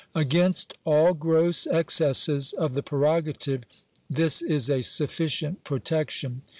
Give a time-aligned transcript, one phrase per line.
[0.15, 3.65] Against all gross excesses of the prerogative
[4.09, 6.41] this is a sufficient protection.